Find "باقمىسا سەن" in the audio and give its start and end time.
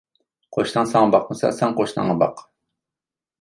1.17-1.77